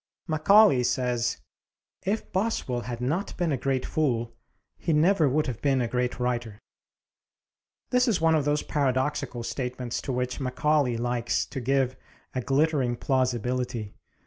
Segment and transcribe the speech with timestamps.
[0.25, 1.37] Macaulay says,
[2.03, 4.33] "If Boswell had not been a great fool
[4.79, 6.57] he never would have been a great writer."
[7.91, 11.95] This is one of those paradoxical statements to which Macaulay likes to give
[12.33, 13.93] a glittering plausibility.